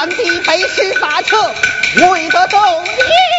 [0.00, 1.36] 三地背身发车，
[2.08, 3.29] 为得动兵。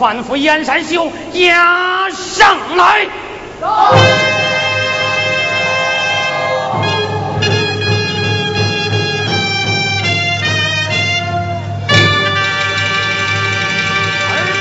[0.00, 3.06] 反复燕山秀押上来。
[3.60, 3.66] 二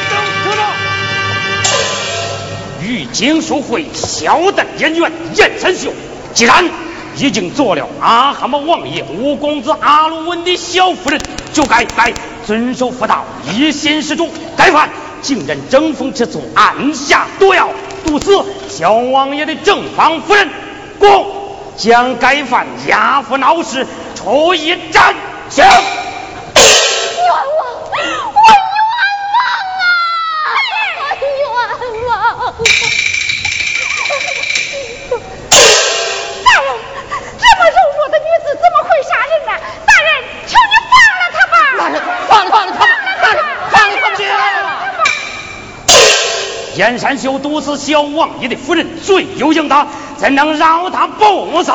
[0.10, 0.14] 等
[0.44, 0.62] 科长，
[2.86, 5.94] 与经书会小邓演员燕山秀，
[6.34, 6.70] 既然
[7.16, 11.22] 已经做了阿哈姆王爷五公子阿鲁温的小夫人，
[11.54, 12.12] 就该该
[12.46, 13.24] 遵守妇道，
[13.54, 14.90] 一心施主，该犯。
[15.22, 17.70] 竟然争风吃醋，暗下毒药，
[18.06, 20.50] 毒死小王爷的正房夫人，
[20.98, 21.28] 公
[21.78, 23.86] 将该犯押赴闹市，
[24.16, 25.14] 处以斩
[25.50, 25.64] 刑。
[25.64, 25.74] 冤
[27.26, 27.42] 枉！
[27.90, 28.08] 我冤
[28.86, 28.98] 枉
[29.40, 30.34] 啊！
[31.22, 31.58] 冤枉！
[36.46, 36.68] 大人，
[37.38, 39.52] 这么柔弱的女子怎么会杀人呢？
[39.86, 40.08] 大人，
[40.48, 41.56] 求你放了她吧！
[41.78, 41.96] 大人，
[42.28, 42.92] 放了放了她吧！
[43.22, 43.38] 大人，
[43.70, 44.18] 放了放了。
[46.90, 49.88] 燕山秀毒死小王爷的夫人，罪有应得，
[50.18, 51.72] 怎能饶他不死？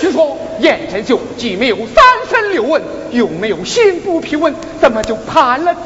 [0.00, 2.80] 听说燕山秀既没有三身六问，
[3.10, 5.84] 又没有心腹批问，怎么就判了斩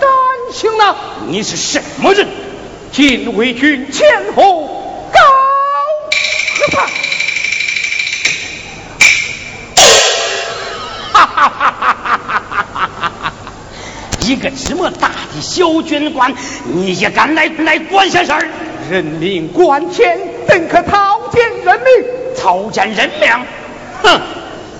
[0.52, 0.94] 刑呢？
[1.28, 2.28] 你是什么人？
[2.92, 4.06] 禁卫军前
[4.36, 4.66] 后
[5.10, 5.20] 高
[6.70, 6.82] 和
[14.26, 16.34] 一个这么大的小军官，
[16.64, 18.48] 你也敢来来管闲事儿？
[18.90, 20.18] 人命关天，
[20.48, 22.34] 怎可草菅人命？
[22.34, 23.30] 草菅人命？
[24.02, 24.20] 哼！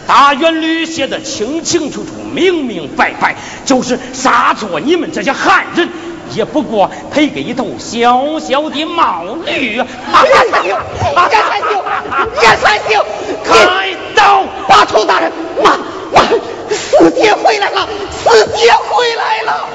[0.07, 3.35] 大元律写的清清楚楚、明明白白，
[3.65, 5.89] 就是杀错你们这些汉人，
[6.33, 9.77] 也不过赔给一头小小的毛驴。
[9.77, 9.87] 燕
[10.51, 11.85] 三秀，燕三秀，
[12.43, 13.05] 燕三秀，
[13.45, 14.45] 开刀！
[14.69, 15.33] 把头大人，
[15.63, 15.77] 妈
[16.13, 16.23] 妈，
[16.77, 19.69] 四爹回来了，四爹回来了。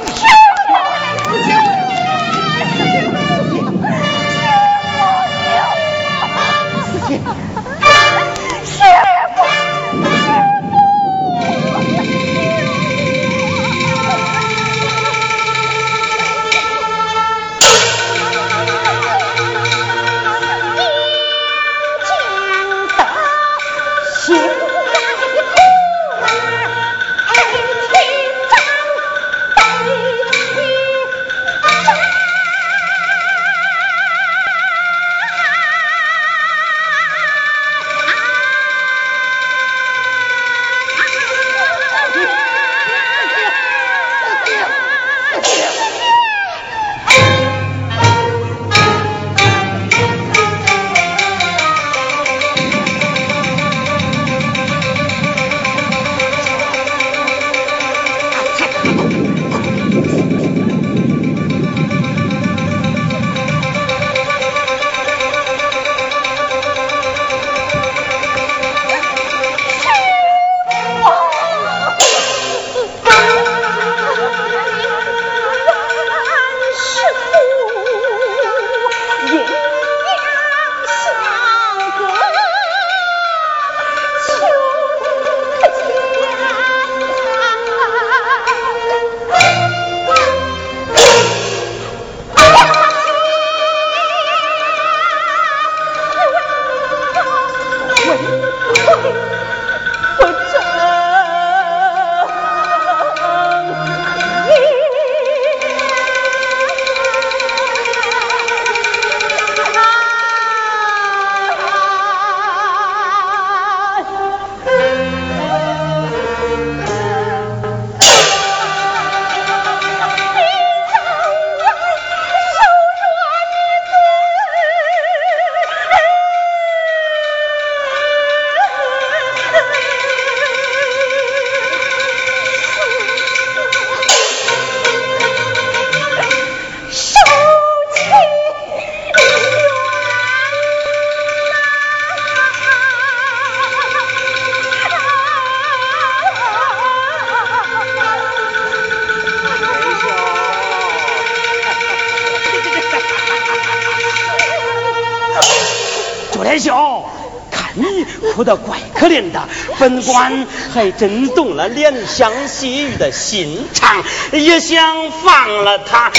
[159.81, 166.11] 本官还真动了怜香惜玉的心肠，也想放了他，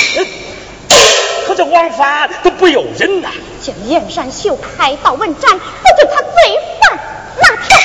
[1.47, 3.28] 可这王法都不由人呐！
[3.64, 5.64] 将燕山秀开道问斩，不
[5.97, 6.99] 就他罪犯？
[7.40, 7.78] 哪条？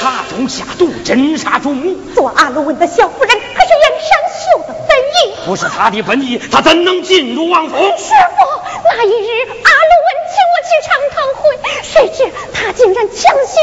[0.00, 1.94] 他中下毒，真杀忠。
[2.14, 5.34] 做阿鲁温的小夫人，可是燕山秀的本意。
[5.44, 7.76] 不是他的本意，他怎能进入王府？
[7.76, 8.62] 师傅，
[8.96, 9.33] 那一日。
[12.64, 13.62] 他竟然强行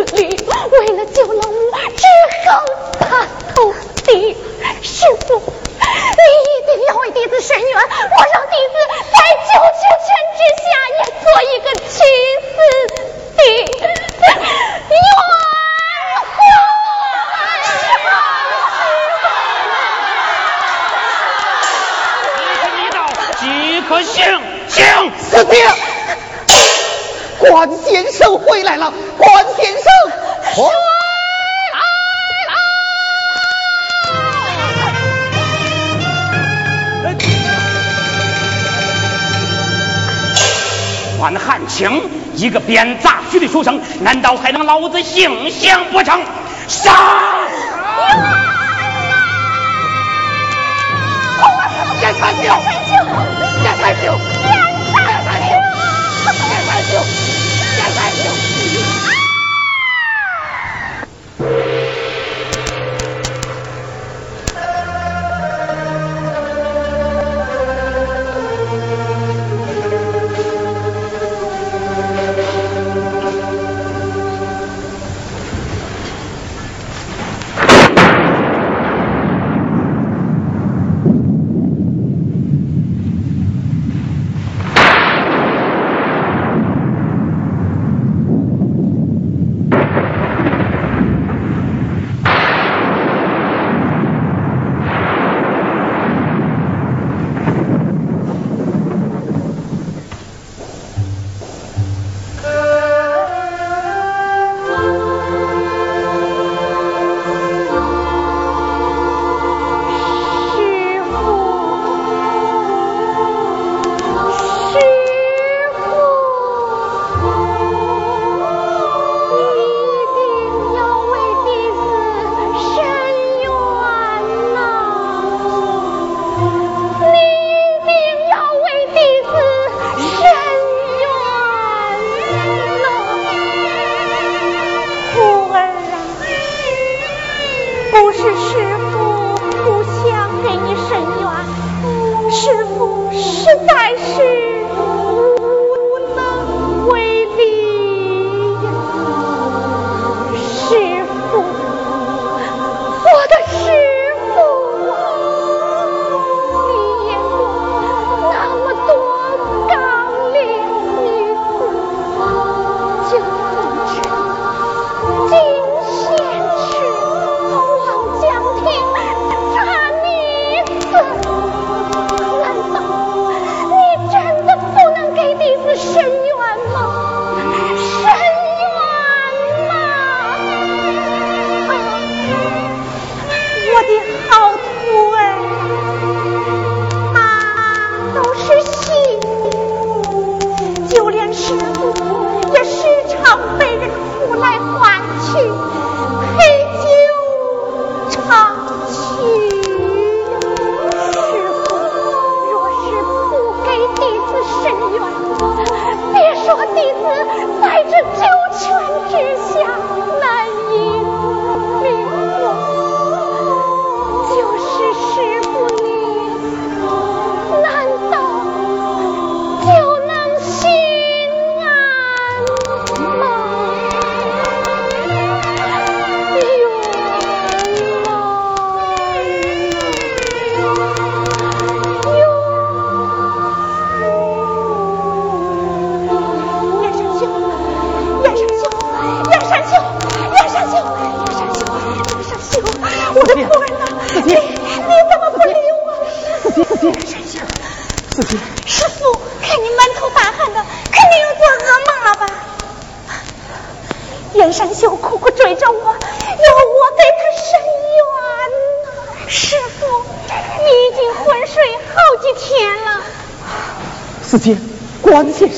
[0.00, 2.04] 为了救了我之
[2.48, 2.79] 后。
[42.34, 46.20] 一个编杂剧的书生，难道还能老子性象不成？
[46.68, 46.92] 杀！
[51.38, 52.48] 红儿三救，三救，
[53.80, 54.06] 三救，
[55.24, 55.52] 三救，
[56.24, 57.29] 三救，三救。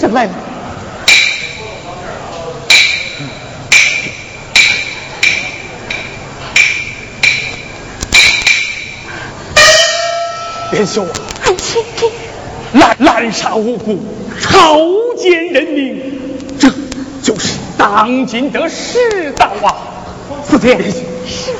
[0.02, 0.32] 关先生来了。
[10.72, 11.08] 元秀啊，
[11.44, 11.78] 安琪，
[12.72, 13.98] 滥滥杀无辜，
[14.40, 14.78] 草
[15.16, 16.02] 菅人命，
[16.58, 16.68] 这
[17.22, 19.76] 就是当今的世道啊！
[20.44, 20.78] 四姐，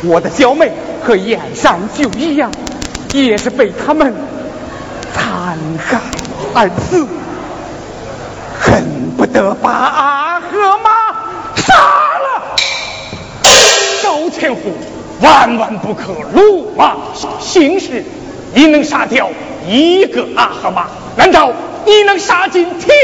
[0.03, 0.73] 我的小妹
[1.05, 2.51] 和燕山就一样，
[3.13, 4.15] 也是被他们
[5.13, 6.01] 残害
[6.55, 7.07] 而死，
[15.23, 16.99] 万万不可鲁莽
[17.41, 18.05] 行事。
[18.55, 19.31] 你能杀掉
[19.67, 20.89] 一个阿赫马？
[21.17, 21.51] 难道
[21.87, 22.95] 你能杀尽天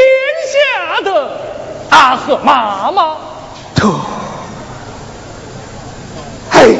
[0.53, 1.41] 下的
[1.89, 3.17] 阿赫马吗？
[3.75, 3.95] 特，
[6.51, 6.77] 嘿，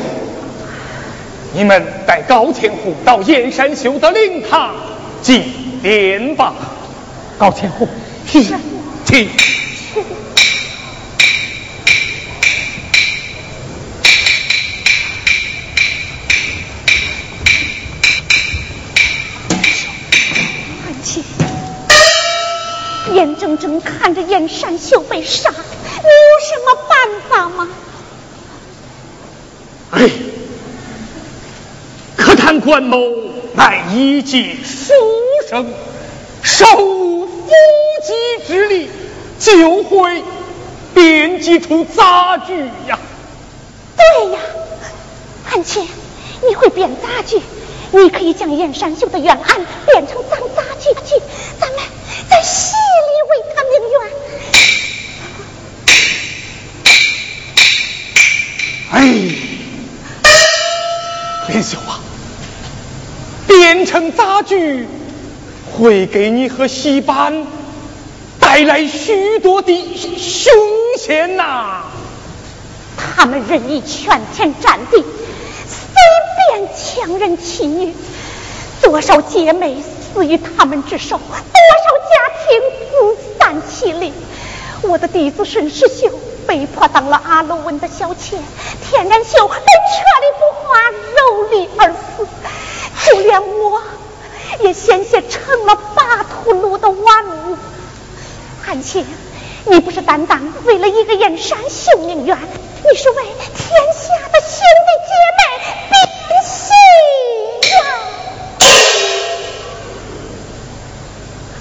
[1.55, 4.75] 你们带高千户到燕山修的灵堂
[5.23, 5.45] 祭
[5.83, 6.53] 奠吧。
[7.39, 7.89] 高千户，
[8.27, 8.45] 去，
[9.07, 9.29] 去。
[23.69, 27.69] 眼睁睁看着燕山秀被杀，你有什么办法吗？
[29.91, 30.11] 哎，
[32.17, 32.99] 可叹关某
[33.55, 34.93] 乃一介书
[35.49, 35.73] 生，
[36.43, 37.51] 手无缚
[38.03, 38.89] 鸡之力，
[39.39, 40.23] 就会
[40.95, 42.55] 编辑出杂剧
[42.89, 42.99] 呀。
[43.97, 44.39] 对呀，
[45.45, 45.87] 汉卿，
[46.49, 47.41] 你会编杂剧，
[47.93, 51.21] 你可以将燕山秀的冤案变成咱杂剧剧，
[51.61, 51.79] 咱们
[52.31, 53.09] 在戏里。
[53.29, 54.01] 为他鸣冤。
[58.91, 58.97] 哎，
[61.49, 62.01] 莲秀啊，
[63.47, 64.89] 变成杂剧
[65.71, 67.47] 会给你和戏班
[68.41, 69.73] 带来许多的
[70.17, 70.51] 凶
[70.97, 71.83] 险呐。
[72.97, 75.05] 他们任意全天占地，随
[76.49, 77.95] 便强人欺女，
[78.81, 81.37] 多少姐妹死于他们之手，多少
[82.09, 82.15] 家
[82.49, 84.15] 庭自散其离。
[84.83, 86.09] 我的弟子沈世秀
[86.47, 88.39] 被迫当了阿罗文的小妾，
[88.89, 92.27] 天然秀被权力腐化，蹂躏而死。
[93.05, 93.83] 就连我
[94.61, 97.59] 也险些成了巴图鲁的玩物。
[98.63, 99.07] 韩青，
[99.67, 106.08] 你不是单单为了一个燕山秀命冤，你是为天下的兄弟姐妹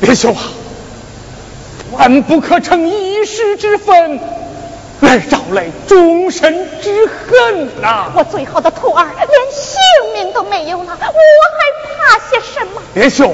[0.02, 0.40] 连秀啊，
[1.92, 4.20] 万不可逞一时之愤，
[5.02, 8.12] 来招来终身之恨呐！
[8.16, 9.80] 我最好的徒儿连性
[10.14, 11.10] 命都没有了，我还
[11.84, 12.82] 怕些什么？
[12.94, 13.34] 连秀，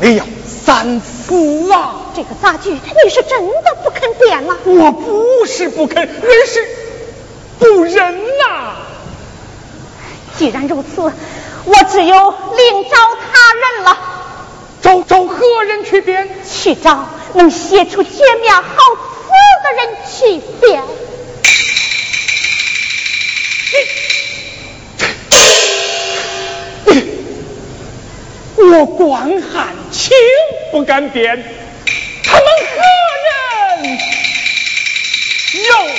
[0.00, 1.96] 你要三思啊！
[2.16, 4.56] 这个杂剧你是真的不肯点吗？
[4.64, 6.66] 我不是不肯，而是
[7.58, 8.76] 不仁呐！
[10.38, 12.96] 既然如此，我只有另找
[13.32, 13.98] 他人了。
[16.62, 16.74] 去？
[16.74, 18.10] 找能写出绝
[18.42, 19.30] 妙好词
[19.62, 20.82] 的人去编。
[28.56, 30.12] 我关汉卿
[30.70, 31.42] 不敢编，
[32.24, 32.46] 他们
[32.76, 32.82] 何
[33.26, 33.98] 人
[35.64, 35.89] 有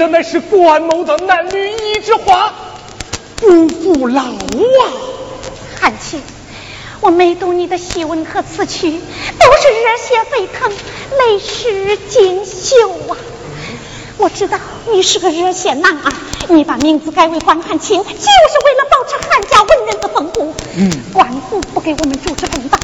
[0.00, 2.54] 的乃是关某的男女一枝花，
[3.36, 4.82] 不服老啊！
[5.78, 6.22] 韩卿，
[7.02, 10.72] 我每读你的檄文和词曲，都是热血沸腾，
[11.18, 13.16] 泪湿锦绣啊！
[14.16, 14.58] 我知道
[14.90, 16.12] 你是个热血男儿，
[16.48, 20.54] 你把名字改为关汉卿，就是为了保持汉家文人的风骨。
[20.78, 22.78] 嗯，官府不给我们主持公道，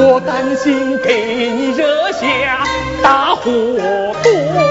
[0.00, 2.64] 我担心给你惹下
[3.02, 3.42] 大祸
[4.22, 4.67] 端，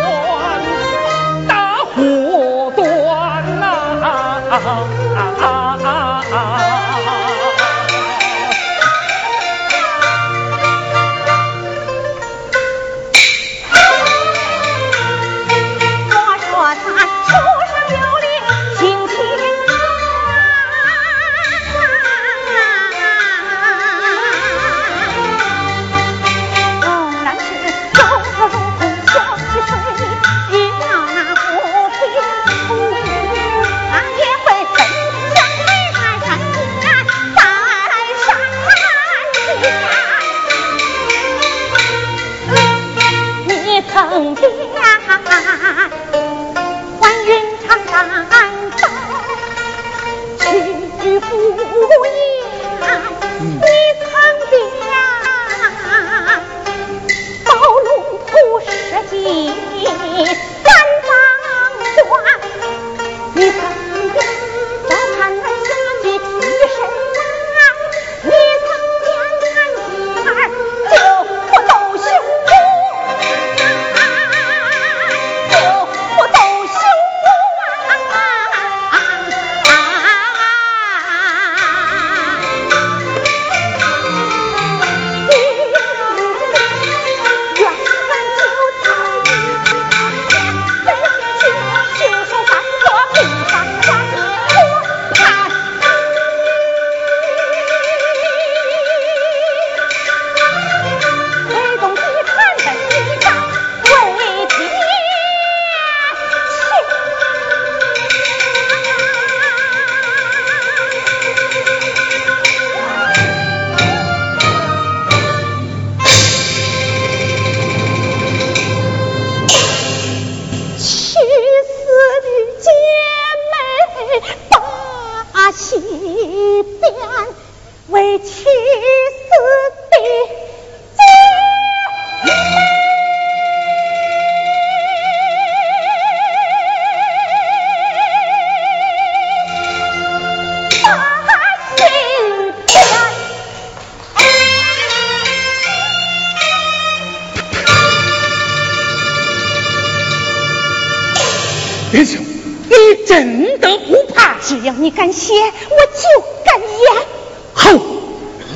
[152.03, 154.35] 你真的不怕？
[154.39, 156.03] 只要你敢写，我就
[156.45, 157.05] 敢演。
[157.53, 157.71] 好，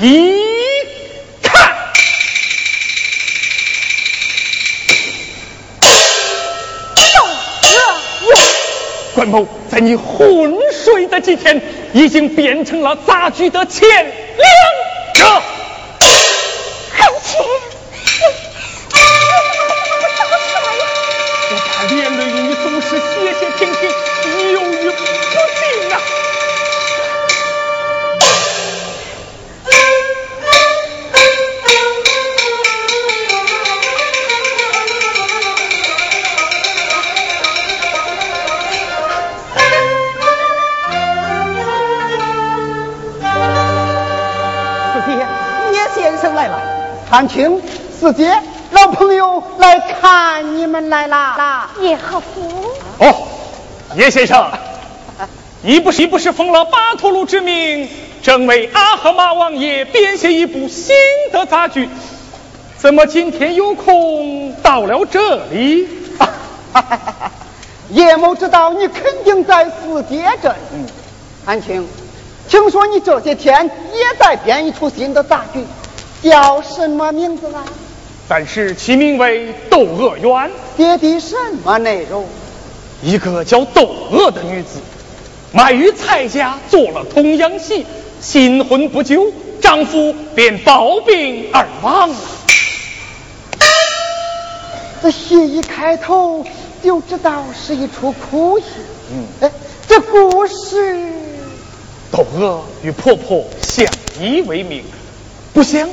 [0.01, 0.37] 一
[1.41, 1.75] 看，
[9.15, 11.61] 关某在你昏睡的几天，
[11.93, 14.05] 已经变成了杂剧的前两
[15.15, 15.41] 者。
[47.11, 47.61] 韩青、
[47.99, 51.69] 四姐、老朋友来看你们来啦！
[51.81, 52.71] 叶和夫。
[52.99, 53.27] 哦，
[53.97, 54.49] 叶先生，
[55.61, 57.89] 你不是不是奉了巴图鲁之命，
[58.23, 60.95] 正为阿赫马王爷编写一部新
[61.33, 61.89] 的杂剧，
[62.77, 65.89] 怎么今天有空到了这里？
[67.91, 70.85] 叶某知道你肯定在四姐这里。
[71.45, 71.85] 韩青，
[72.47, 75.65] 听说你这些天也在编一出新的杂剧。
[76.23, 77.65] 叫什么名字啊？
[78.27, 80.31] 但是其名为《窦娥冤》。
[80.77, 82.25] 写的什么内容？
[83.03, 84.79] 一个叫窦娥的女子，
[85.51, 87.85] 卖于蔡家做了童养媳，
[88.21, 89.25] 新婚不久，
[89.59, 92.15] 丈夫便暴病而亡了。
[95.01, 96.45] 这戏一开头
[96.83, 98.65] 就知道是一出哭戏。
[99.11, 99.51] 嗯，哎，
[99.87, 101.11] 这故事，
[102.11, 103.85] 窦娥与婆婆相
[104.19, 104.83] 依为命，
[105.53, 105.89] 不想。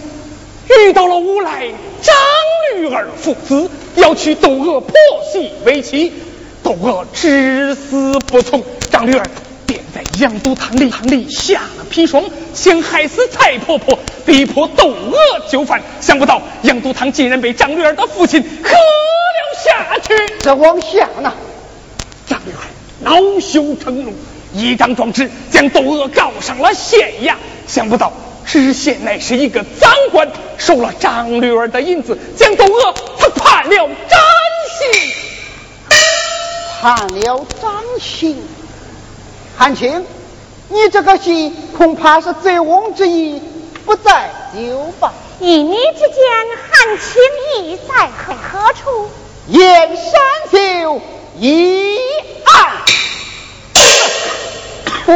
[0.68, 1.66] 遇到了无赖，
[2.02, 2.14] 张
[2.76, 4.94] 驴儿父子要娶窦娥婆
[5.32, 6.12] 媳为妻，
[6.62, 9.26] 窦娥至死不从，张驴儿
[9.66, 12.22] 便在杨都堂里堂里下了砒霜，
[12.54, 15.16] 想害死蔡婆婆，逼迫窦娥
[15.50, 15.80] 就范。
[16.00, 20.14] 想不到杨都堂竟然被张驴儿的父亲喝了下去。
[20.40, 21.32] 这往下呢？
[22.26, 22.60] 张驴儿
[23.00, 24.12] 恼羞成怒，
[24.52, 27.34] 一张状纸将窦娥告上了县衙。
[27.66, 28.12] 想不到。
[28.48, 34.18] 知县乃是一个赃官，收了张驴儿的银子，将窦娥他判了斩
[34.78, 35.12] 刑，
[36.80, 38.42] 判了斩刑。
[39.54, 40.06] 韩青，
[40.70, 43.42] 你这个戏恐怕是醉翁之意
[43.84, 45.12] 不在酒吧。
[45.40, 46.18] 一你之间，
[46.70, 49.10] 韩青意在何处？
[49.48, 50.14] 燕山
[50.50, 51.00] 秀
[51.38, 51.98] 一
[52.44, 52.97] 案。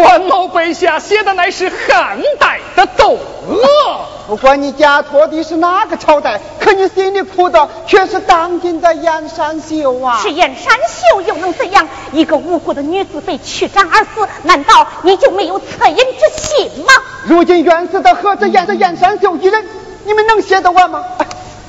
[0.01, 10.19] 关某背下写的乃是汉代的窦娥，不管你家托的是哪个朝代，可你心里苦的却是当今的燕山秀啊！
[10.23, 11.87] 是燕山秀又能怎样？
[12.13, 16.93] 一个无辜的女子被驱斩而死，难道你就没有恻隐之心吗？
[17.27, 19.63] 如今冤死的何止燕的燕山秀一人？
[20.07, 21.05] 你们能写得完吗？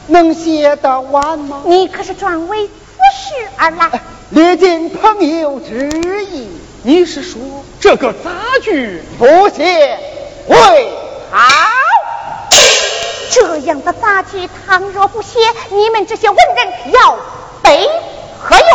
[0.07, 1.63] 能写得完吗？
[1.65, 2.71] 你可是专为此
[3.13, 3.89] 事而来，
[4.29, 5.89] 历尽朋友之
[6.31, 6.47] 意。
[6.85, 7.39] 你是说
[7.79, 8.29] 这个杂
[8.61, 9.63] 剧不写
[10.47, 10.91] 为
[11.31, 11.39] 好？
[13.31, 17.17] 这样的杂剧，倘若不写，你们这些文人要
[17.63, 17.89] 背
[18.41, 18.67] 何用？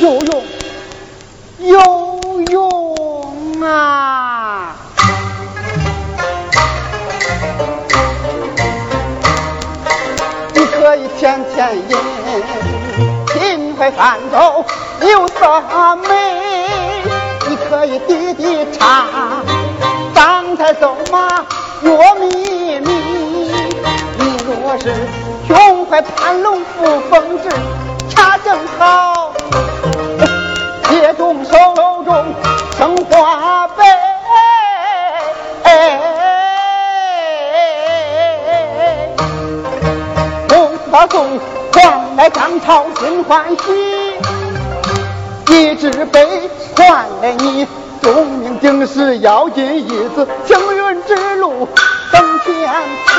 [0.00, 0.42] 有用，
[1.58, 4.76] 有用啊！
[11.18, 11.96] 天天饮，
[13.28, 14.64] 秦淮泛舟
[15.08, 15.62] 有色
[15.96, 16.08] 美；
[17.48, 19.06] 你可以滴滴茶，
[20.14, 21.44] 上菜走马
[21.80, 22.26] 若秘
[22.80, 23.52] 密。
[24.18, 24.92] 你若是
[25.46, 27.48] 胸怀盘龙扶风枝，
[28.08, 29.32] 恰正好，
[30.90, 31.56] 借中手
[32.04, 32.26] 中
[32.76, 34.03] 生花杯。
[40.94, 41.26] 大宋
[41.72, 43.64] 换来张朝心欢喜，
[45.52, 47.66] 一纸碑换来你
[48.00, 51.68] 忠名鼎食，要尽一子青云之路
[52.12, 52.70] 登天
[53.08, 53.12] 梯，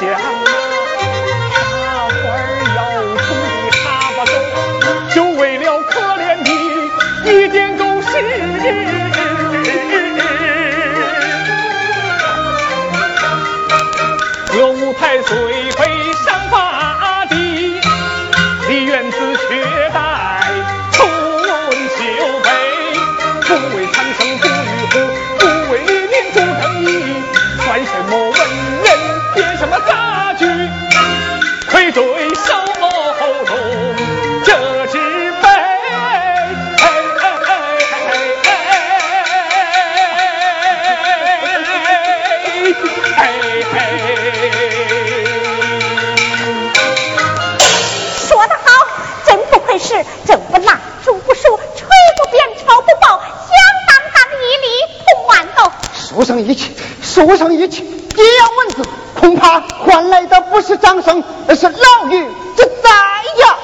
[0.00, 0.50] 就像那
[1.50, 1.58] 茶
[2.06, 2.14] 花
[2.76, 2.78] 要
[3.16, 3.82] 出的茶
[4.16, 4.32] 把走，
[5.12, 6.48] 就为了可怜的
[7.24, 8.06] 一点狗屎。
[14.52, 15.97] 这舞台虽非
[56.18, 58.82] 书生一气，书生一气，这样文字
[59.14, 62.26] 恐怕换来的不是掌声，而是牢狱
[62.56, 63.56] 之灾呀！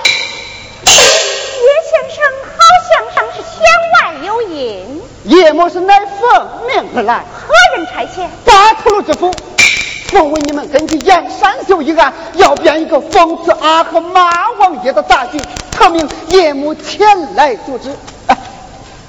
[0.85, 3.59] 叶先生好像上是弦
[3.93, 5.03] 外有音。
[5.25, 8.29] 叶某是乃奉命而来，何人差遣？
[8.45, 9.33] 巴图鲁之府，
[10.07, 14.31] 奉为你们根据燕山秀一案，要编一个讽刺阿和马
[14.61, 15.41] 王爷的大剧，
[15.73, 17.57] 特命叶某前来。
[17.57, 17.91] 主持。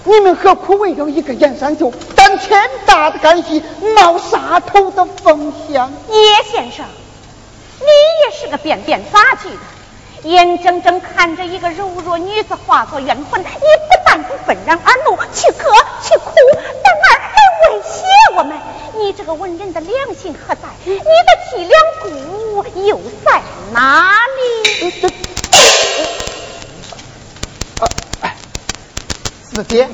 [0.07, 1.91] 你们何苦为了一个燕山秀，
[2.35, 3.63] 担天大的干系，
[3.95, 5.93] 冒杀头的风险？
[6.09, 6.85] 叶先生，
[7.79, 7.85] 你
[8.25, 13.55] 也是个变变杂剧的，眼睁睁看着一个柔弱女子化作冤魂，你不
[14.05, 15.71] 但不愤然而怒，去割
[16.03, 16.33] 去哭，
[16.83, 17.35] 反而还
[17.71, 18.03] 威胁
[18.35, 18.57] 我们。
[18.97, 20.63] 你这个文人的良心何在？
[20.85, 21.03] 你的
[21.49, 24.91] 脊梁骨又在哪里？
[29.53, 29.87] 四爹，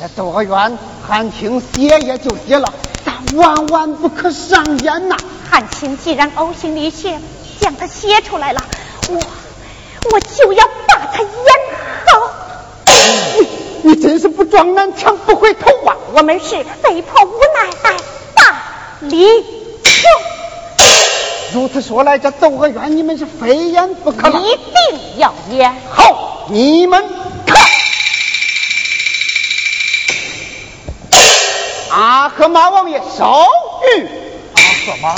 [0.00, 0.78] 这窦娥冤，
[1.08, 2.72] 汉卿写也就写了，
[3.04, 5.16] 但万万不可上演呐！
[5.48, 7.18] 汉卿既然呕心沥血
[7.60, 8.60] 将他写出来了，
[9.08, 9.14] 我
[10.10, 11.30] 我就要把它演
[12.06, 12.30] 好。
[13.38, 15.96] 你你真是不撞南墙不回头啊！
[16.12, 17.96] 我们是被迫无奈来
[18.34, 18.62] 大
[19.00, 19.26] 理
[19.84, 20.10] 穷。
[21.52, 24.40] 如此说来，这窦娥冤你们是非演不可了。
[24.40, 27.02] 一定要演好，你们
[32.36, 32.46] 看。
[32.46, 34.06] 阿克马王爷手谕。
[34.54, 35.14] 阿克马。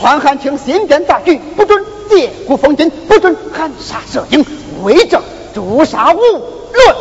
[0.00, 4.44] 关汉卿新编大局，不准借古讽今，不准含沙射影，
[4.82, 5.22] 为政
[5.54, 6.96] 诛杀无论。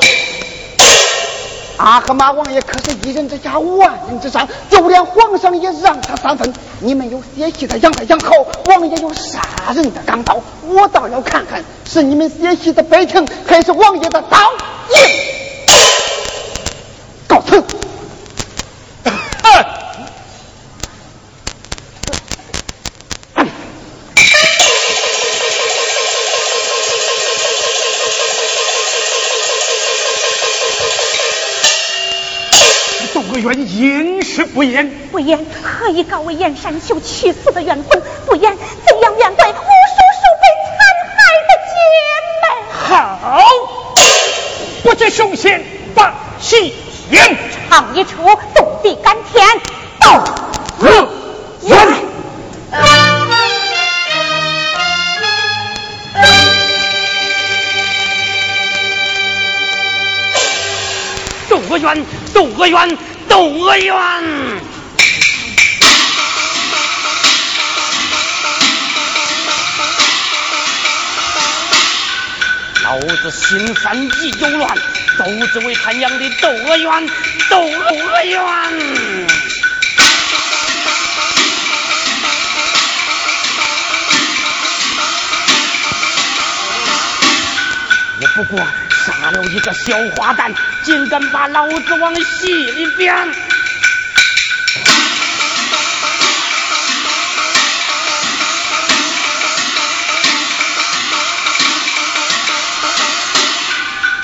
[1.78, 6.54] 阿克马王爷可是一人之下，万人之上，就连皇上也让他三分。
[6.80, 8.32] 你们有写戏的养他养好，
[8.66, 9.42] 王爷有杀
[9.74, 14.38] 人的钢刀，我倒要看看是你们写戏的悲情，还是王爷的刀
[14.90, 15.31] 硬。
[33.42, 38.02] 冤应是不言，不言何以告慰燕山秀去死的冤魂？
[38.28, 38.56] 不言
[38.88, 40.78] 怎样面对无数数被残
[41.10, 41.18] 害
[41.48, 41.74] 的姐
[42.42, 42.46] 妹？
[42.72, 43.42] 好，
[44.84, 45.64] 不知凶险
[45.96, 46.76] 把戏
[47.10, 47.36] 演，
[47.68, 48.12] 唱一出
[48.54, 49.48] 动地感天，
[50.00, 50.24] 窦
[50.80, 51.10] 娥
[51.64, 51.78] 冤。
[61.50, 62.98] 窦娥冤，窦娥冤，
[63.32, 63.96] 窦娥冤！
[72.84, 74.78] 老子心烦意又乱，
[75.18, 77.08] 都只为他娘的窦娥冤，
[77.50, 78.42] 窦娥冤！
[88.24, 88.60] 我不过
[89.06, 90.54] 杀了一个小花旦，
[90.84, 93.16] 竟敢把老子往戏里编！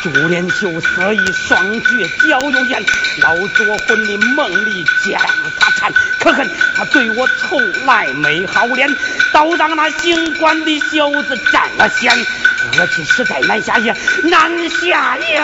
[0.03, 2.84] 朱连秀色一双绝，脚又严，
[3.20, 5.20] 老子我魂里梦里将
[5.60, 8.89] 他缠，可恨他对我从来没好脸，
[9.34, 12.12] 倒让那行官的小子占了先，
[12.78, 15.43] 恶气实在难下咽，难下咽。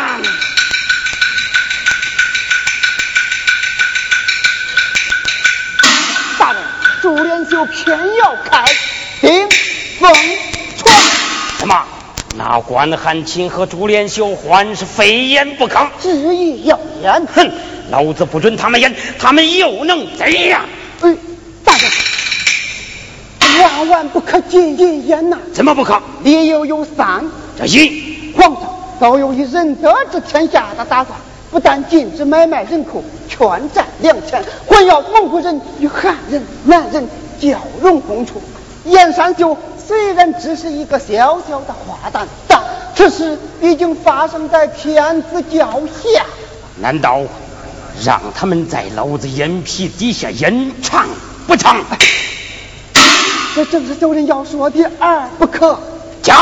[7.15, 8.65] 朱连秀偏要开
[9.21, 9.47] 兵
[9.99, 10.11] 凤
[10.77, 10.95] 传。
[11.59, 11.83] 什么？
[12.35, 15.87] 那关汉卿和朱连秀还是非演不可？
[16.01, 17.27] 执意要演。
[17.27, 17.51] 哼！
[17.91, 20.65] 老子不准他们演，他们又能怎样？
[21.01, 21.15] 哎，
[21.63, 21.91] 大人，
[23.61, 25.37] 万万不可进一言呐！
[25.53, 26.01] 怎么不可？
[26.23, 27.23] 理由有三：
[27.59, 28.63] 这一，皇上
[28.99, 31.15] 早有以仁德治天下的打算，
[31.53, 37.07] 不但禁止买卖人口、圈占粮钱，还要蒙古人与汉人、满人
[37.39, 38.41] 交融共处。
[38.85, 39.55] 燕山就
[39.87, 42.59] 虽然只是一个小小的花旦，但
[42.95, 46.25] 此事已经发生在天子脚下。
[46.81, 47.21] 难道
[48.03, 51.07] 让他们在老子眼皮底下演唱
[51.45, 51.79] 不成？
[53.53, 55.79] 这正是有人要说的二不可。
[56.23, 56.35] 讲。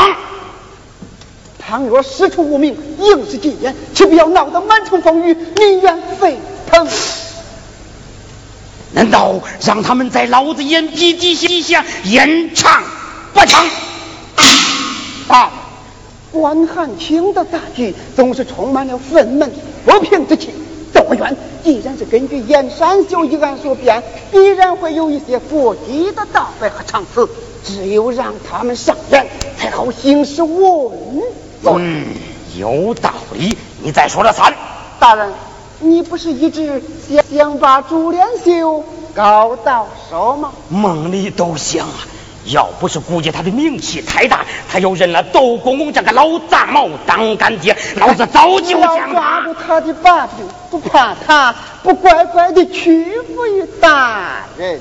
[1.72, 6.36] 倘若师出无名，应是禁言，岂不要闹得满城风雨，民怨沸
[6.70, 6.86] 腾？
[8.92, 12.82] 难道让他们在老子眼皮底下演唱
[13.32, 13.66] 不成？
[15.28, 15.50] 啊！
[16.30, 19.48] 关汉卿的大局总是充满了愤懑
[19.86, 20.50] 不平之气。
[20.92, 27.26] 窦娥冤既然是根据燕山秀一案所编，必然会有一些过激的道白和唱词，
[27.64, 31.22] 只有让他们上演，才好行事稳重。
[31.64, 32.06] 嗯，
[32.56, 33.56] 有道理。
[33.82, 34.52] 你再说了三。
[34.98, 35.32] 大人，
[35.80, 38.84] 你不是一直想想把朱连秀
[39.14, 40.52] 搞到手吗？
[40.68, 42.06] 梦里都想啊。
[42.46, 51.54] 要不是估计他的名气太大，他又认了窦公公这个老杂毛当干爹，老子早就将他抓住他的把柄，不怕他
[51.84, 54.80] 不乖乖的屈服于大人。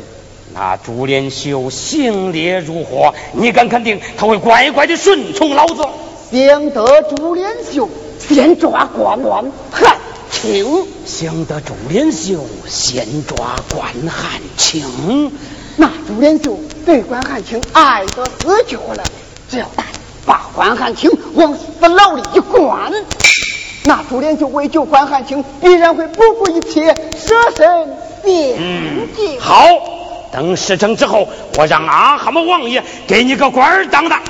[0.56, 5.86] 那朱连秀性烈如火，你敢肯定他会乖乖的顺从老子？
[6.32, 9.98] 想得朱连秀，先抓关关汉
[10.32, 10.64] 卿；
[11.06, 15.30] 想得朱连秀，先抓关汉卿。
[15.76, 19.04] 那朱连秀对关汉卿爱得死去活来，
[19.50, 19.94] 只要大人
[20.26, 22.94] 把关汉卿往死牢里一关，
[23.84, 27.90] 那朱连秀为救关汉卿，必然会不顾一切舍身
[28.24, 28.58] 辩
[29.18, 29.38] 救。
[29.42, 29.66] 好，
[30.32, 31.28] 等事成之后，
[31.58, 34.22] 我让阿哈姆王爷给你个官当当，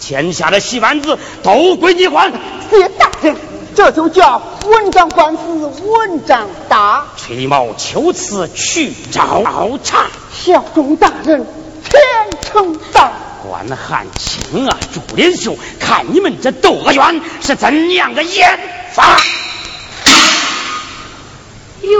[0.00, 2.32] 天下的戏班子都归你管。
[2.70, 3.36] 谢大人，
[3.74, 7.04] 这就叫文章官司文章大。
[7.16, 9.42] 吹毛求疵去找
[9.84, 10.06] 茬。
[10.32, 11.46] 小众大人，
[11.84, 12.00] 天
[12.40, 13.12] 成大。
[13.46, 18.58] 关汉卿啊，朱林秀，看你们这窦娥冤是怎样的演
[18.92, 19.16] 法？
[21.82, 21.98] 哟。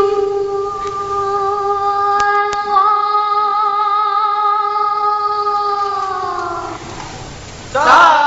[7.72, 8.19] سات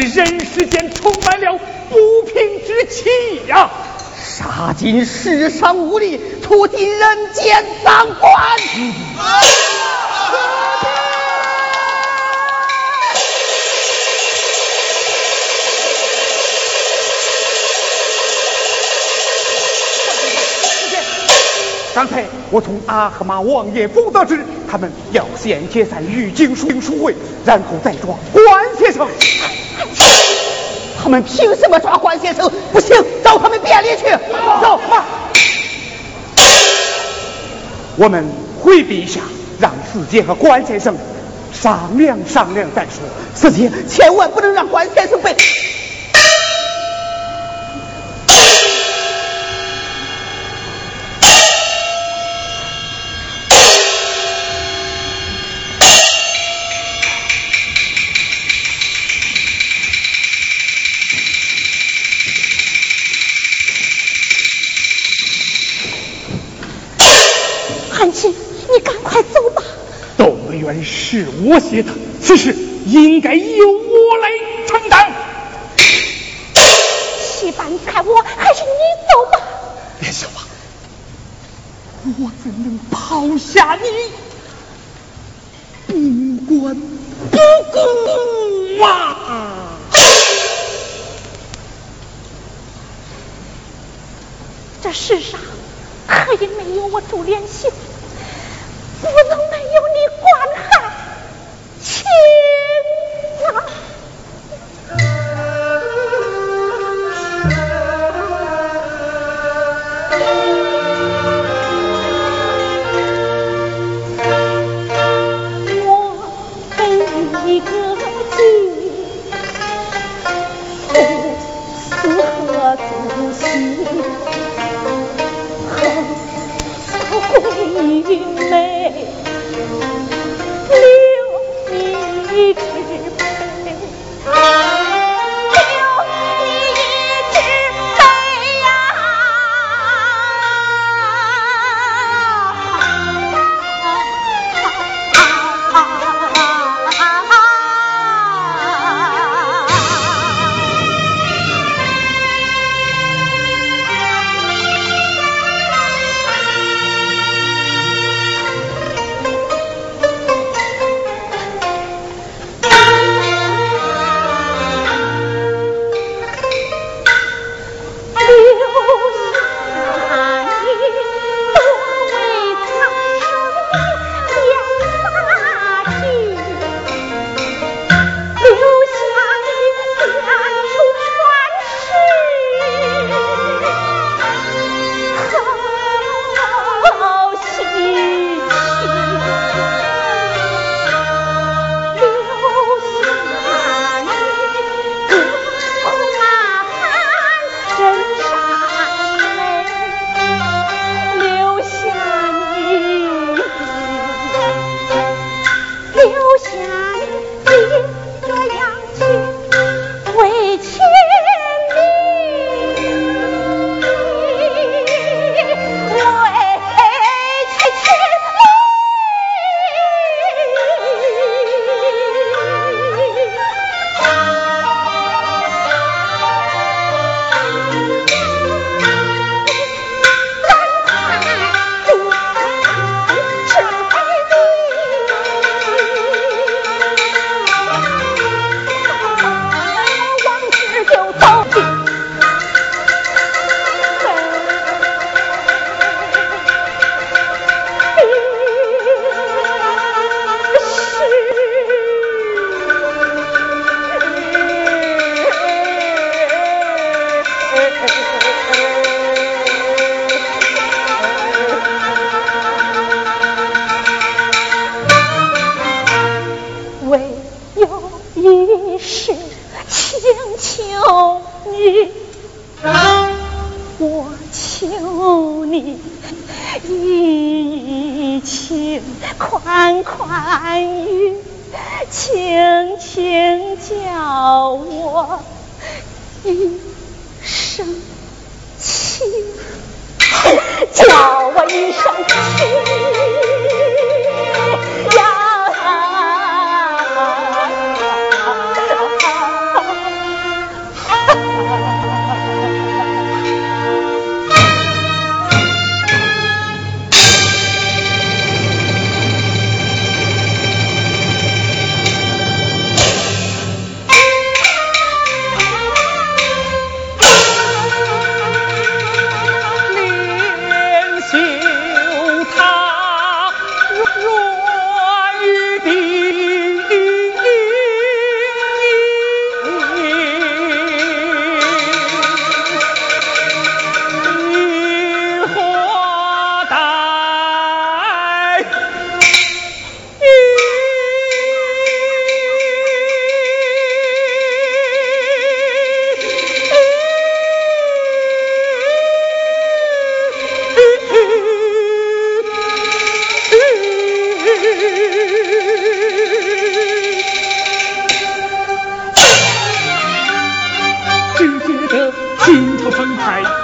[0.00, 1.58] 是人世间充满了
[1.90, 3.68] 不平之气呀。
[4.16, 8.32] 杀尽世上无力，屠尽人间脏官。
[21.92, 24.38] 刚才我从阿克玛王爷府得知，
[24.70, 29.08] 他们要先解散御警署署会，然后再抓关先生。
[31.08, 32.52] 我们凭什么抓关先生？
[32.70, 32.94] 不行，
[33.24, 34.04] 找他们便里去。
[34.60, 35.06] 走，吧。
[37.96, 38.22] 我们
[38.60, 39.22] 回避一下，
[39.58, 40.94] 让四姐和关先生
[41.50, 43.00] 商量商量再说。
[43.34, 45.34] 四姐，千万不能让关先生被。
[71.48, 71.90] 我写的，
[72.22, 72.54] 此事
[72.86, 74.28] 应该由我来
[74.66, 75.10] 承担。
[75.76, 78.68] 戏班在我，还是你
[79.10, 79.40] 走吧。
[79.98, 80.42] 别笑话，
[82.18, 83.88] 我怎能抛下你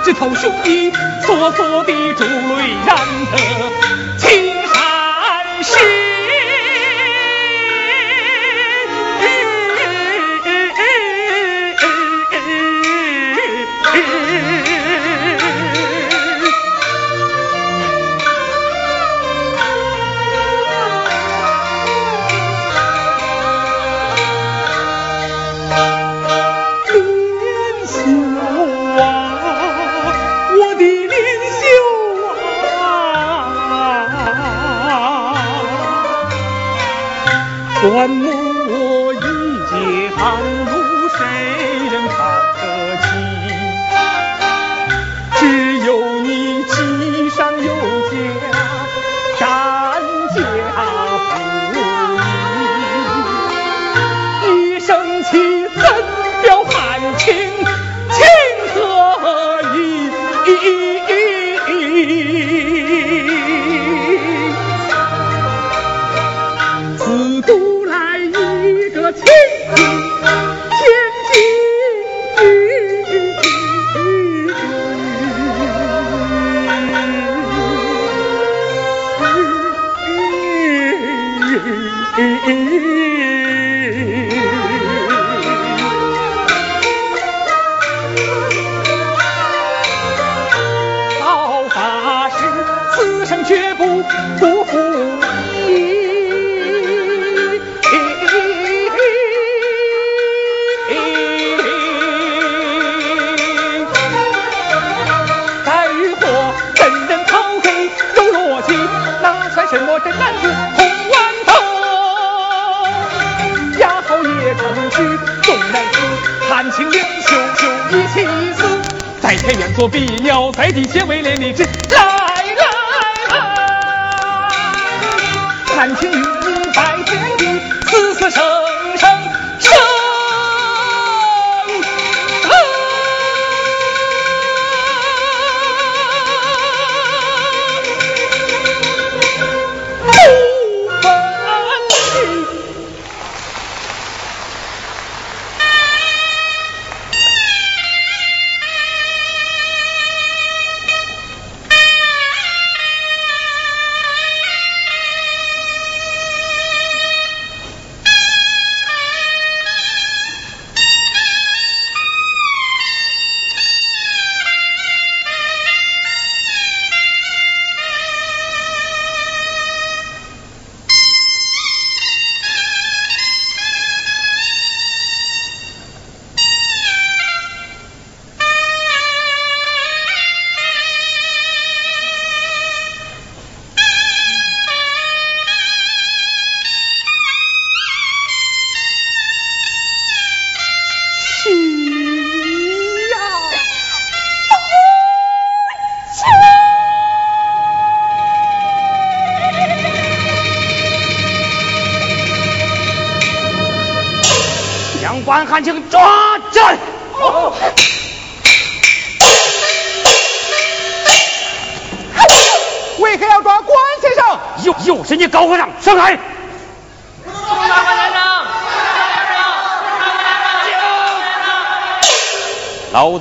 [0.05, 0.93] 这头兄弟，
[1.23, 2.95] 索索地珠泪染
[3.33, 4.14] 得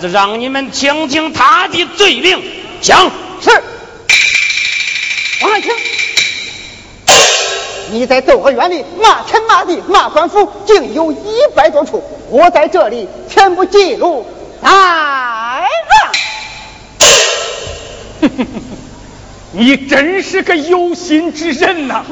[0.07, 2.41] 让你们听听他的罪名，
[2.81, 3.49] 讲是。
[5.41, 5.71] 王爱卿，
[7.91, 11.17] 你在窦娥园里骂天骂地骂官府，竟有一
[11.55, 14.25] 百多处，我在这里全部记录
[14.61, 15.63] 在案。
[19.51, 22.03] 你真是个有心之人呐！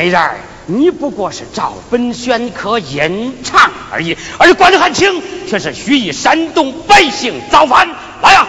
[0.00, 7.86] 美人儿，你不过是照本宣科吟唱而已，而关汉卿却是蓄意煽动百姓造反。
[8.22, 8.46] 来呀，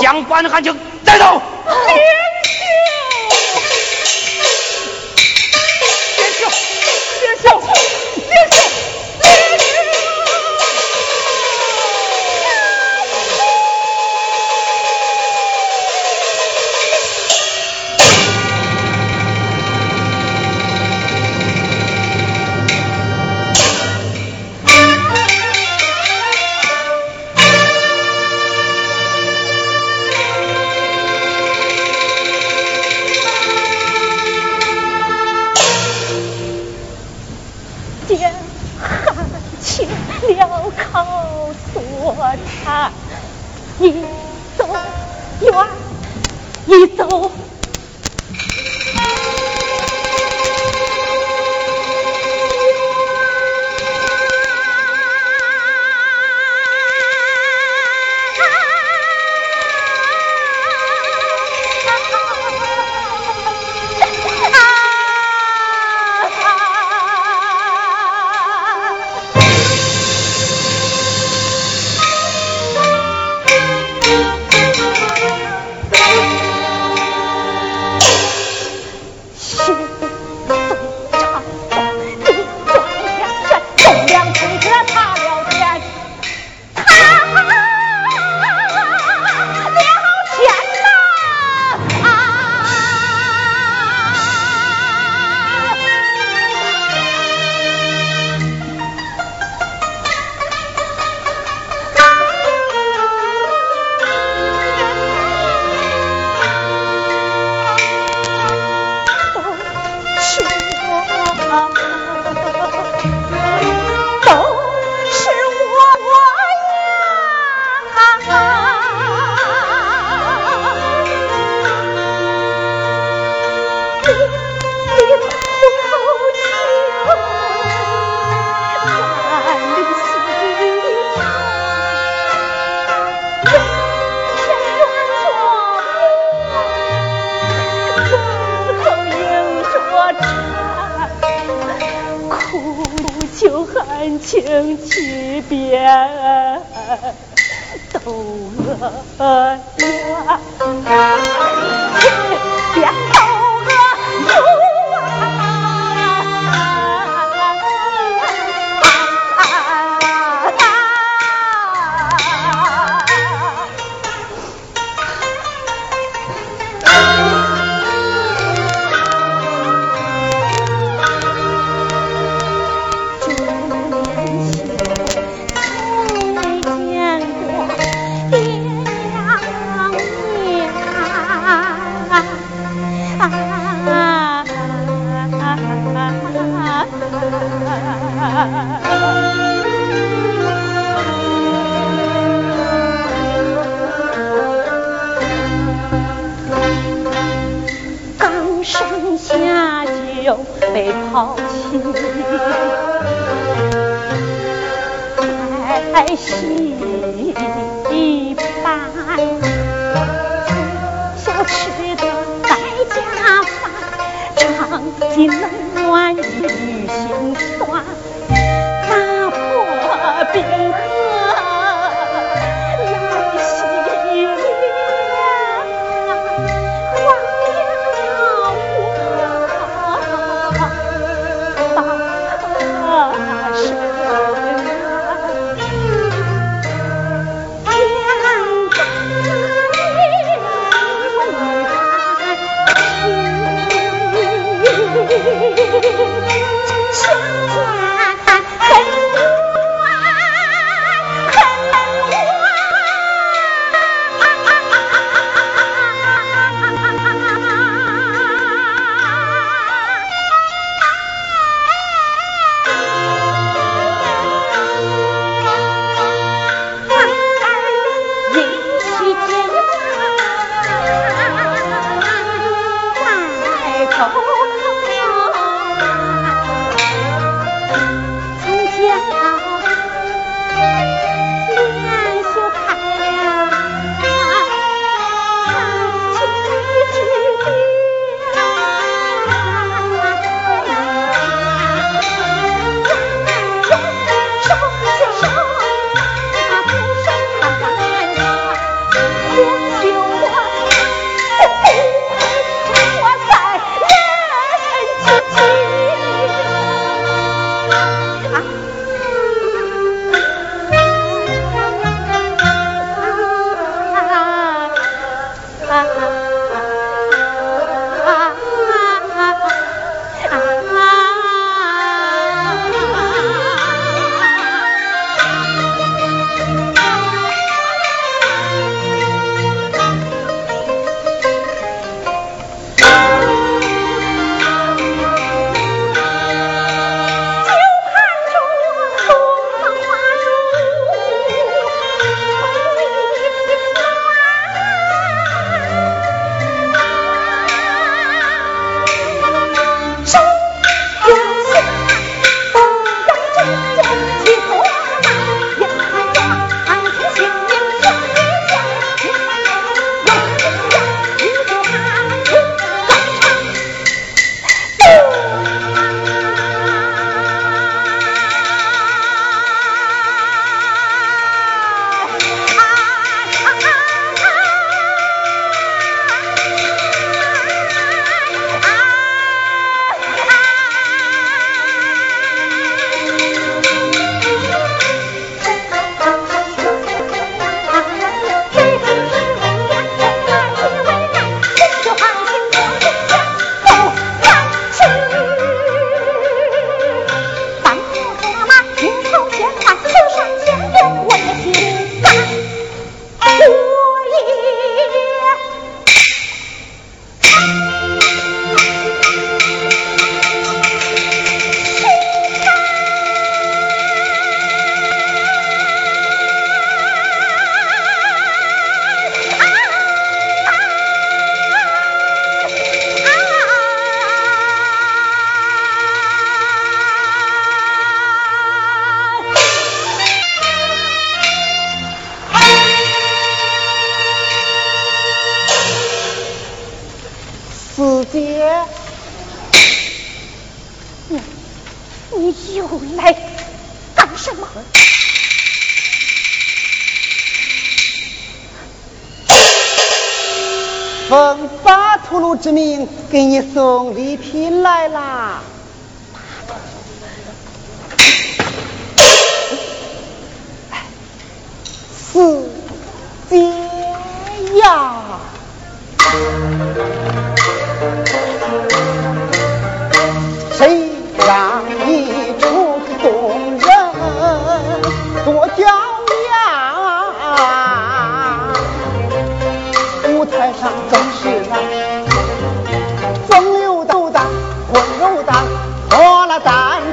[0.00, 0.74] 将关汉卿
[1.04, 1.42] 带走。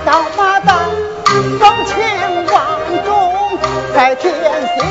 [0.03, 0.75] 了胆刀马胆，
[1.59, 1.95] 风情
[2.51, 2.63] 万
[3.05, 3.09] 种
[3.93, 4.81] 在天下。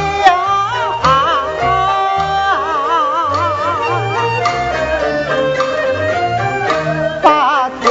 [7.22, 7.88] 巴图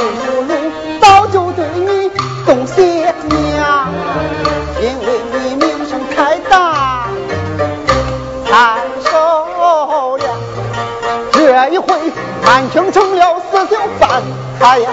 [0.48, 0.54] 鲁
[1.00, 2.10] 早就对你
[2.46, 2.82] 动邪
[3.28, 3.62] 念，
[4.80, 7.06] 因为你名声太大。
[8.50, 10.28] 太受了。
[11.32, 11.86] 这一回，
[12.44, 14.22] 满清成了四小犯，
[14.58, 14.90] 他要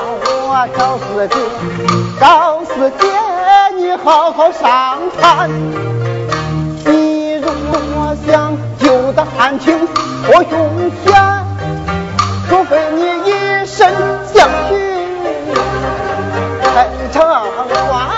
[0.59, 1.35] 我找四姐，
[2.19, 3.05] 赵四姐，
[3.75, 5.47] 你好好商谈。
[6.83, 9.87] 你如果想救得汉卿
[10.25, 11.13] 脱凶险，
[12.49, 13.33] 除非你以
[13.67, 13.93] 身
[14.33, 14.73] 相许，
[16.63, 17.23] 才成
[17.67, 18.09] 官。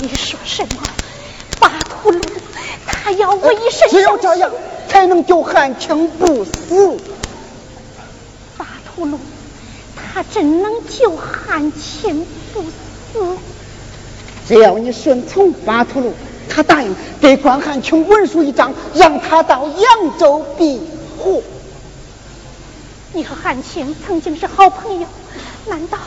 [0.00, 0.82] 你说什么？
[1.58, 2.20] 巴图鲁，
[2.86, 4.50] 他要我一身只有这样，
[4.86, 6.98] 才能救汉卿不死。
[8.56, 9.18] 巴图鲁，
[9.96, 13.38] 他真能救汉卿不死？
[14.48, 16.12] 只要你顺从巴图鲁，
[16.50, 20.80] 他答应给关汉卿文书一张，让他到扬州避
[21.16, 21.40] 祸。
[23.12, 25.06] 你和汉卿曾经是好朋友，
[25.66, 25.98] 难道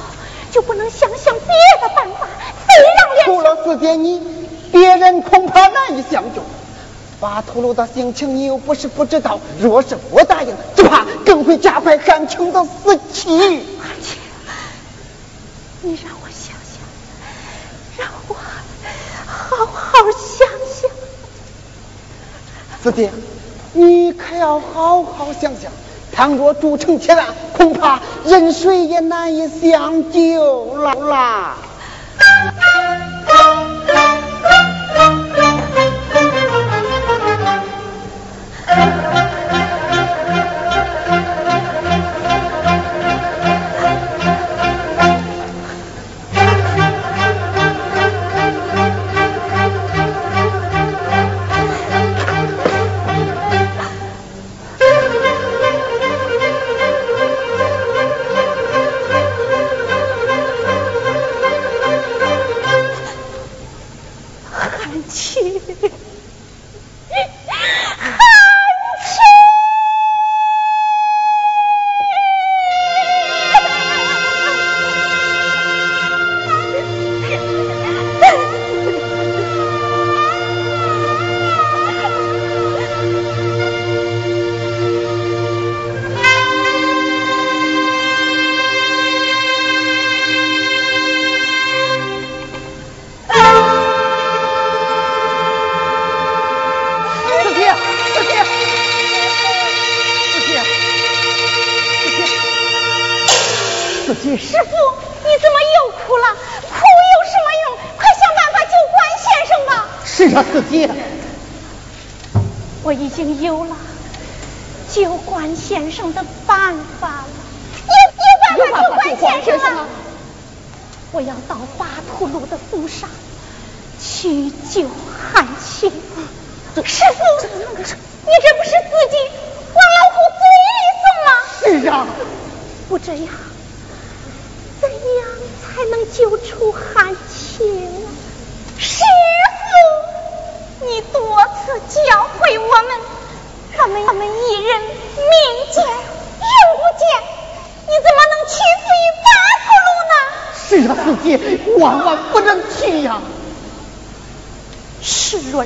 [0.51, 1.47] 就不能想想别
[1.81, 2.27] 的办法，
[2.67, 4.21] 非让除了四姐你，
[4.73, 6.41] 别人恐怕难以相救。
[7.21, 13.63] 巴图鲁的性情你又不是不知道，若是不答应，只怕更会加快汉卿的死期。
[15.87, 16.81] 你让我想想，
[17.97, 18.33] 让我
[19.25, 20.91] 好好想想。
[22.83, 23.09] 四弟，
[23.71, 25.71] 你可要好好想想，
[26.11, 31.55] 倘若铸成铁案，恐怕任谁也难以相救了啦。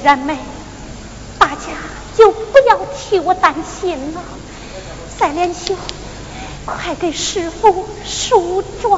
[0.04, 0.38] 然没，
[1.40, 1.62] 大家
[2.18, 4.24] 就不要替我担心了。
[5.18, 5.78] 赛莲兄，
[6.66, 8.91] 快给师傅梳妆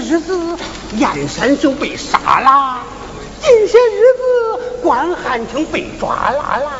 [0.00, 0.38] 日子
[0.96, 2.80] 燕山就被杀了，
[3.42, 6.72] 近些日子关汉卿被抓了啦。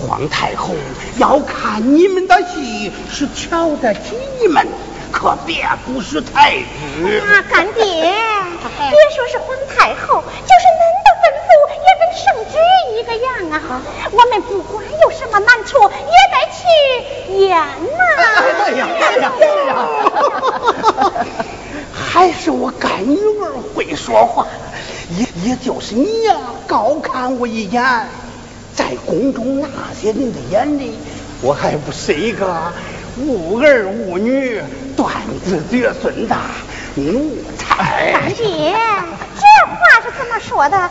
[0.00, 0.74] 皇太后
[1.18, 4.66] 要看你们的戏，是瞧得起你们，
[5.12, 7.18] 可别不识抬举。
[7.20, 11.48] 啊，干爹， 别说是皇太后，就是恁的吩咐
[11.78, 12.58] 也跟圣旨
[12.98, 13.80] 一个样啊。
[14.10, 17.62] 我们不管有什么难处，也得去演呐。
[18.66, 19.32] 哎呀，哎呀。
[22.22, 24.46] 还是我干女儿会说话，
[25.18, 26.36] 也也就是你呀，
[26.68, 27.82] 高看我一眼，
[28.76, 29.68] 在宫中那
[30.00, 30.94] 些人的眼里，
[31.40, 32.72] 我还不是一个
[33.18, 34.62] 无儿无女、
[34.96, 35.12] 断
[35.44, 36.36] 子绝孙的
[36.94, 38.12] 奴才。
[38.12, 38.72] 干爹，
[39.34, 40.90] 这话是怎么说的？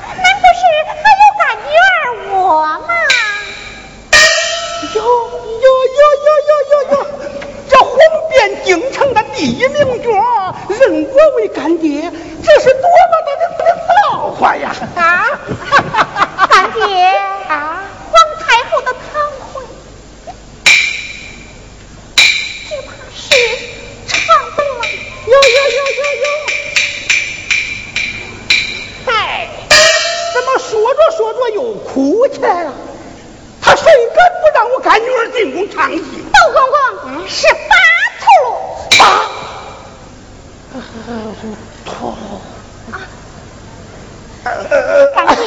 [45.15, 45.45] 干爹，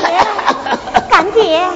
[1.10, 1.68] 干爹，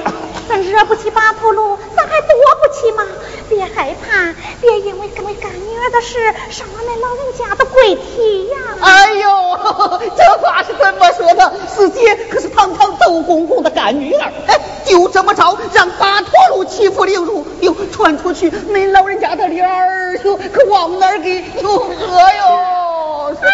[0.47, 2.29] 咱惹不起八秃噜，咱还躲
[2.61, 3.03] 不起吗？
[3.49, 6.17] 别害怕，别因为跟为干女儿的事
[6.49, 8.57] 伤了那老人家的贵体呀。
[8.81, 9.59] 哎呦，
[10.15, 11.51] 这话是怎么说的？
[11.67, 23.35] 四姐可是堂堂窦公公的干女儿，哎，就这么着让八驼鹿欺负凌辱，哟，传出去，恁老人家的脸儿哟，可往哪儿给哟喝哟？
[23.41, 23.49] 哎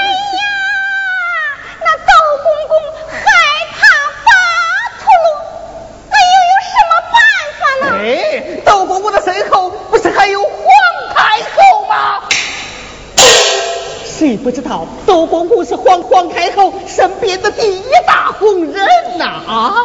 [14.17, 18.87] 谁不知道窦公公是皇皇太后身边的第一大红人
[19.17, 19.25] 呐？
[19.45, 19.75] 啊！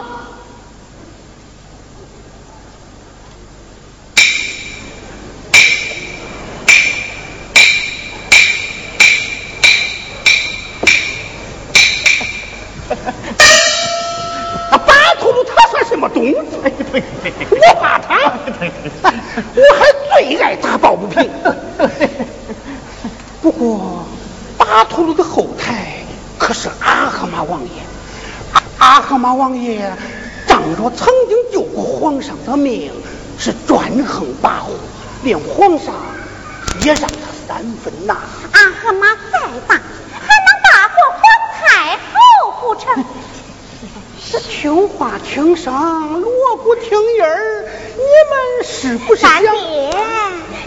[14.70, 16.36] 啊，八秃噜他算什么东西？
[17.51, 18.32] 我怕他，
[19.57, 19.85] 我还
[20.23, 21.28] 最爱他抱不平。
[23.43, 24.05] 不过，
[24.59, 26.05] 巴图鲁的后台
[26.39, 27.70] 可是阿哈马王爷。
[28.52, 29.90] 阿阿哈马王爷
[30.46, 32.92] 仗着曾经救过皇上的命，
[33.38, 34.68] 是专横跋扈，
[35.24, 35.94] 连皇上
[36.84, 38.18] 也让他三分呐。
[38.52, 41.22] 阿哈马再大，还能大过皇
[41.58, 43.02] 太后不成？
[44.22, 45.72] 是听话听声，
[46.20, 47.64] 锣鼓听音儿，
[47.96, 49.42] 你们是不是想干？
[49.42, 49.90] 爹，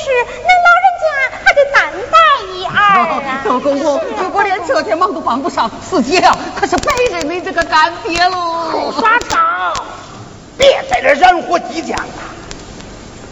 [0.00, 1.04] 有个闪失，恁老人家
[1.44, 2.16] 还得担待
[2.54, 3.42] 一二啊。
[3.44, 8.92] 周公公，如果连这点忙都帮不上，四姐呀，可是白认你这个干爹喽。
[8.98, 9.74] 耍唱，
[10.56, 12.14] 别在这燃火激将了。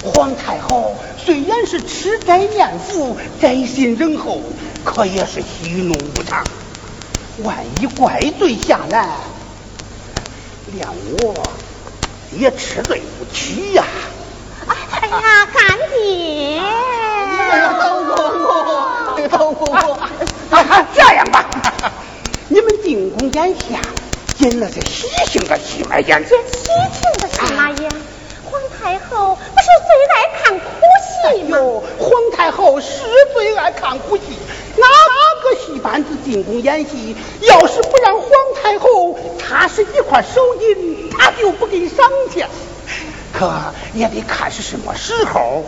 [0.04, 4.40] 皇太后虽然是吃斋念佛、宅心仁厚，
[4.84, 6.44] 可也是喜怒无常。
[7.44, 9.08] 万一怪罪下来，
[10.72, 10.86] 连
[11.22, 11.34] 我
[12.32, 13.84] 也吃罪不起呀！
[15.00, 16.58] 哎呀，干爹！
[16.58, 19.98] 哎呀，周公公，周公公，
[20.94, 21.46] 这样吧，
[22.48, 23.76] 你们进宫演戏，
[24.38, 26.08] 演那些喜庆的戏嘛演。
[26.08, 26.34] 演喜
[26.92, 27.90] 庆的戏嘛演。
[28.50, 30.64] 皇太后不是最爱看苦
[31.36, 31.58] 戏吗？
[31.98, 33.04] 皇太后是
[33.34, 34.22] 最爱看苦戏，
[34.76, 34.86] 哪
[35.42, 38.30] 个戏班子进宫演戏，要是不让皇
[38.60, 42.48] 太后踏实一块手印，他就不给赏钱。
[43.32, 43.52] 可
[43.94, 45.64] 也得看是什么时候。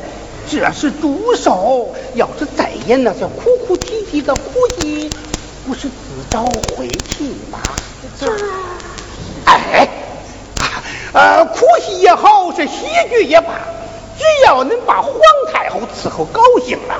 [0.48, 4.40] 这是毒手，要是再演那些哭哭啼啼的哭
[4.80, 5.08] 戏，
[5.66, 5.94] 不是自
[6.28, 7.58] 找晦气吗？
[8.18, 8.26] 这，
[9.44, 9.88] 哎。
[11.12, 13.48] 呃，哭戏也好，是喜剧也罢，
[14.16, 15.12] 只要能把皇
[15.52, 16.94] 太后伺候高兴了，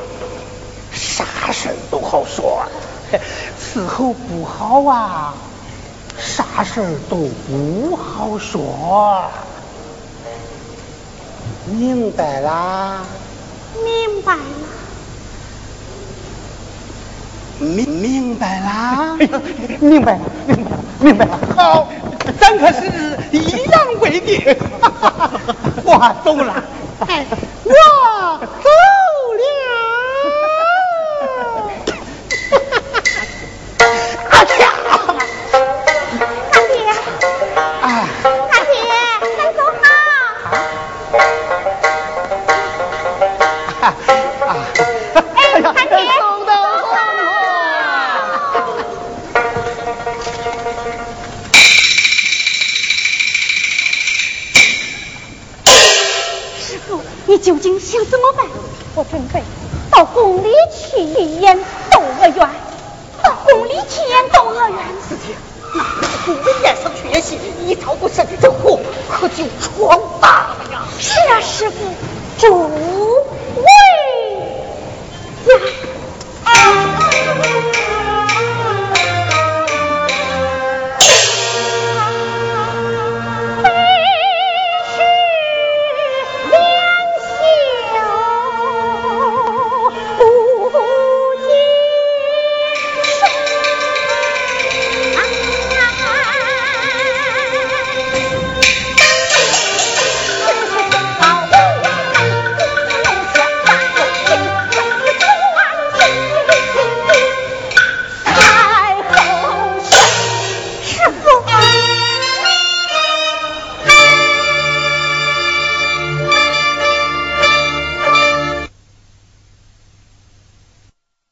[0.93, 2.65] 啥事都好说。
[3.59, 5.33] 伺候不好啊，
[6.19, 9.31] 啥事都不好说。
[11.71, 13.05] 明白啦？
[13.85, 14.41] 明白啦。
[17.61, 19.17] 明 明白啦？
[19.81, 21.39] 明白了，明白了，明白了。
[21.57, 21.89] 好。
[22.39, 22.83] 咱可是
[23.33, 24.41] 一样规定，
[25.85, 26.63] 我走了，
[27.01, 27.07] 我走
[28.07, 28.41] 了，
[57.27, 58.45] 你究竟想怎么办？
[58.97, 59.41] 我准备
[59.89, 61.57] 到宫里去演
[61.91, 62.35] 《窦娥冤》，
[63.23, 64.79] 到宫里去演《窦娥冤》。
[65.09, 65.37] 四姐，
[65.73, 65.81] 那
[66.27, 70.83] 宫里演上去演戏，一朝不慎，这祸可就闯大了呀！
[70.99, 71.77] 是啊，师傅，
[72.37, 72.69] 主。
[75.43, 75.87] Yeah.